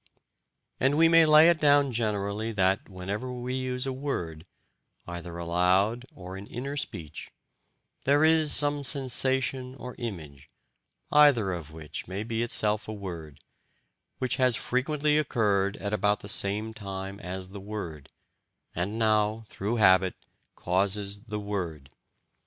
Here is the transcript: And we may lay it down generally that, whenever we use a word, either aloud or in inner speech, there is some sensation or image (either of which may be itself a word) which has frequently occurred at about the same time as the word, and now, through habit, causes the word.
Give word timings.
And 0.79 0.97
we 0.97 1.07
may 1.07 1.27
lay 1.27 1.47
it 1.47 1.59
down 1.59 1.91
generally 1.91 2.51
that, 2.53 2.89
whenever 2.89 3.31
we 3.31 3.53
use 3.53 3.85
a 3.85 3.93
word, 3.93 4.45
either 5.05 5.37
aloud 5.37 6.05
or 6.15 6.35
in 6.35 6.47
inner 6.47 6.75
speech, 6.75 7.29
there 8.03 8.25
is 8.25 8.51
some 8.51 8.83
sensation 8.83 9.75
or 9.75 9.93
image 9.99 10.47
(either 11.11 11.51
of 11.51 11.69
which 11.69 12.07
may 12.07 12.23
be 12.23 12.41
itself 12.41 12.87
a 12.87 12.91
word) 12.93 13.41
which 14.17 14.37
has 14.37 14.55
frequently 14.55 15.19
occurred 15.19 15.77
at 15.77 15.93
about 15.93 16.21
the 16.21 16.27
same 16.29 16.73
time 16.73 17.19
as 17.19 17.49
the 17.49 17.61
word, 17.61 18.09
and 18.73 18.97
now, 18.97 19.45
through 19.49 19.75
habit, 19.75 20.15
causes 20.55 21.25
the 21.25 21.39
word. 21.39 21.91